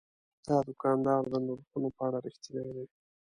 [0.47, 2.85] دا دوکاندار د نرخونو په اړه رښتینی دی.